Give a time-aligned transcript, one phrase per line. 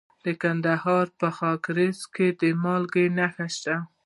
[0.25, 3.75] د کندهار په خاکریز کې د مالګې نښې شته.